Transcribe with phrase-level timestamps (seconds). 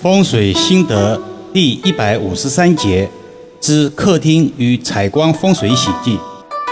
[0.00, 1.20] 风水心得
[1.52, 3.06] 第一百五十三节
[3.60, 6.16] 之客厅与采光风水喜忌。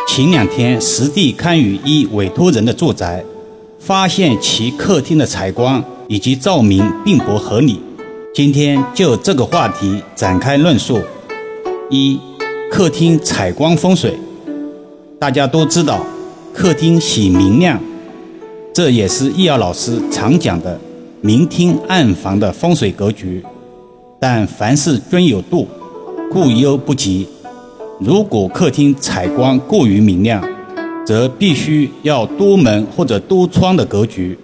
[0.09, 3.23] 前两天实地看与一委托人的住宅，
[3.79, 7.79] 发现其客厅的采光以及照明并不合理。
[8.35, 10.99] 今天就这个话题展开论述。
[11.91, 12.19] 一、
[12.71, 14.19] 客厅采光风水，
[15.19, 16.03] 大家都知道，
[16.55, 17.79] 客厅喜明亮。
[18.73, 20.81] 这也是易遥老师常讲的
[21.21, 23.45] 明厅暗房的风水格局，
[24.21, 25.67] 但凡事均有度，
[26.31, 27.27] 故忧不及。
[27.99, 30.43] 如果客厅采光过于明亮，
[31.05, 34.39] 则必须要多门或者多窗的格局，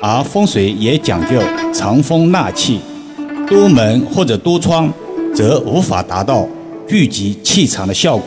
[0.00, 1.40] 而风水也讲究
[1.72, 2.80] 藏风纳气，
[3.46, 4.90] 多门或者多窗
[5.34, 6.48] 则无法达到
[6.88, 8.26] 聚集气场的效果，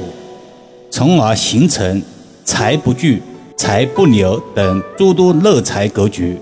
[0.91, 2.01] 从而形成
[2.43, 3.21] 财不聚。
[3.57, 6.37] 财不流等诸多乐财格局，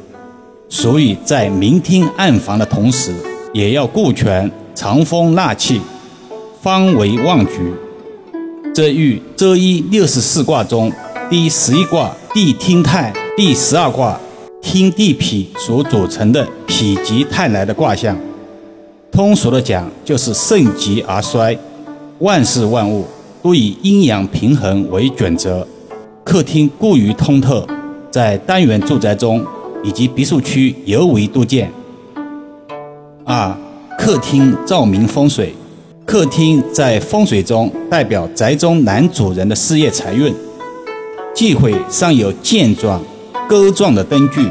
[0.73, 3.13] 所以在明厅暗房的同时，
[3.53, 5.79] 也要顾全藏风纳气，
[6.59, 7.71] 方为旺局。
[8.73, 10.91] 这与周一六十四卦中
[11.29, 14.19] 第十一卦地听泰、第十二卦
[14.63, 18.17] 听地痞所组成的否极泰来的卦象。
[19.11, 21.55] 通俗的讲，就是盛极而衰，
[22.17, 23.05] 万事万物
[23.43, 25.67] 都以阴阳平衡为准则。
[26.23, 27.63] 客厅过于通透，
[28.09, 29.45] 在单元住宅中
[29.83, 31.71] 以及别墅区尤为多见。
[33.25, 33.55] 二、
[33.99, 35.53] 客厅照明风水，
[36.05, 40.33] 客厅在风水中代表宅中男主人的事业财运，
[41.35, 43.01] 忌讳上有剑状、
[43.47, 44.49] 钩状的灯具。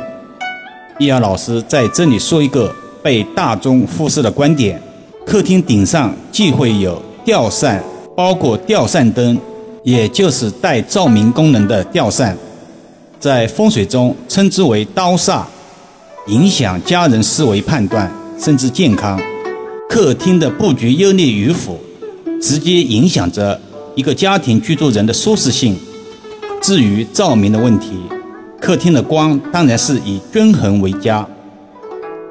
[0.99, 2.73] 易遥老师在这里说一个
[3.03, 4.81] 被大众忽视的观点：
[5.27, 7.83] 客厅顶上忌讳有吊扇，
[8.15, 9.39] 包括吊扇灯。
[9.85, 12.39] 也就是带照明功能的吊扇，
[13.23, 15.45] 在风水中称之为刀煞，
[16.27, 19.17] 影响家人思维判断甚至健康。
[19.89, 21.79] 客厅的布局优劣与否，
[22.41, 23.61] 直接影响着
[23.95, 25.77] 一个家庭居住人的舒适性。
[26.61, 27.93] 至于照明的问题，
[28.61, 31.25] 客厅的光当然是以均衡为佳，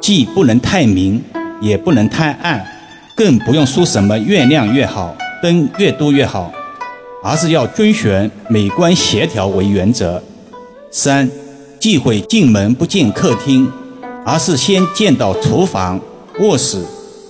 [0.01, 1.23] 既不能太明，
[1.61, 2.61] 也不能太暗，
[3.15, 6.51] 更不用说什么越亮越好，灯越多越好。
[7.23, 10.21] 而是要遵循美观协调为原则。
[10.93, 11.29] 三，
[11.79, 13.71] 忌讳进门不见客厅，
[14.25, 15.97] 而是先见到厨房、
[16.41, 16.83] 卧室，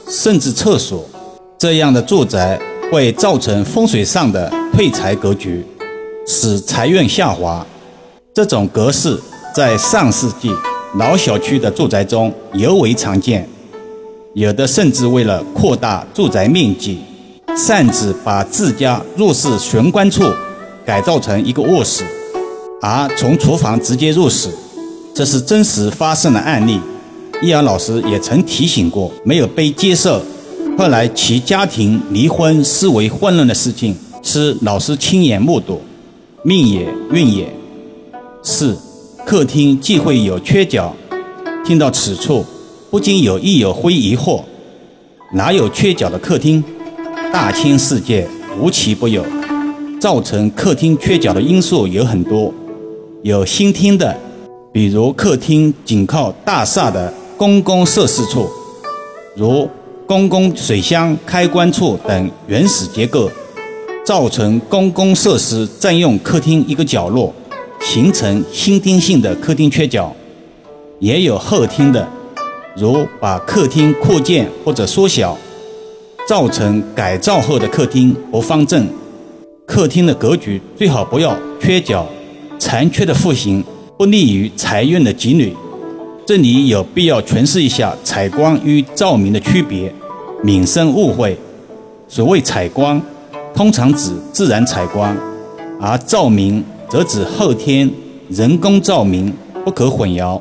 [0.09, 1.07] 甚至厕所。
[1.59, 2.59] 这样的住宅
[2.91, 5.63] 会造成风水上的退财格局，
[6.25, 7.63] 使财运下滑。
[8.33, 9.15] 这种格式
[9.53, 10.51] 在上世纪
[10.95, 13.47] 老小区的住宅中尤为常见，
[14.33, 16.99] 有的甚至为了扩大住宅面积。
[17.55, 20.23] 擅自把自家入室玄关处
[20.83, 22.03] 改造成一个卧室，
[22.81, 24.49] 而从厨房直接入室，
[25.13, 26.79] 这是真实发生的案例。
[27.43, 30.19] 易阳老师也曾提醒过，没有被接受。
[30.77, 35.79] 后来其家庭离婚视为混乱的事情，是老师亲眼目睹，
[36.43, 37.47] 命也运也。
[38.41, 38.75] 四，
[39.25, 40.95] 客厅忌讳有缺角。
[41.63, 42.43] 听到此处，
[42.89, 44.41] 不禁有意有会疑惑：
[45.33, 46.63] 哪有缺角的客厅？
[47.31, 48.27] 大千世界
[48.59, 49.23] 无奇不有，
[49.99, 52.51] 造成客厅缺角的因素有很多。
[53.23, 54.17] 有新厅的，
[54.73, 58.49] 比如客厅紧靠大厦的公共设施处，
[59.35, 59.69] 如
[60.07, 63.29] 公共水箱开关处等原始结构，
[64.03, 67.31] 造成公共设施占用客厅一个角落，
[67.79, 70.11] 形成新厅性的客厅缺角。
[70.99, 72.07] 也有后厅的，
[72.75, 75.37] 如把客厅扩建或者缩小。
[76.27, 78.87] 造成改造后的客厅不方正，
[79.65, 82.07] 客厅的格局最好不要缺角，
[82.61, 83.63] 残缺的户型
[83.97, 85.51] 不利于财运的积累。
[86.27, 89.91] 这里有必要诠释一下采光与照明的区别，
[90.43, 91.35] 免生误会。
[92.07, 93.01] 所谓采光，
[93.55, 95.17] 通常指自然采光，
[95.79, 97.89] 而照明则指后天
[98.29, 99.33] 人工照明，
[99.65, 100.39] 不可混淆。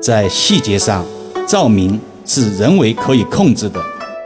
[0.00, 1.04] 在细节上，
[1.46, 3.78] 照明是人为可以控制的。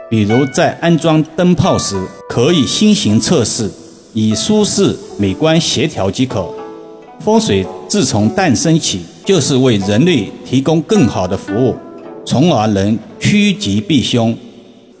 [0.09, 3.69] 比如在安装灯泡时，可以先行测试，
[4.13, 6.49] 以舒适、美观、协调即可。
[7.19, 11.75] 风水自从诞生起，就是为人类提供更好的服务，
[12.25, 14.37] 从而能趋吉避凶，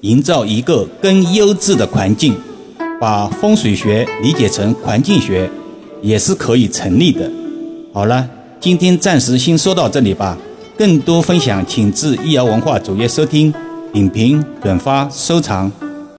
[0.01, 2.35] 营造一个更优质的环境。
[2.99, 5.49] 把风水学理解成环境学，
[6.01, 7.29] 也是可以成立的。
[7.93, 8.27] 好了，
[8.59, 10.37] 今天暂时先说到这里吧。
[10.77, 13.53] 更多分享，请至易瑶文化主页收听。
[13.93, 15.71] 点评、转发、收藏。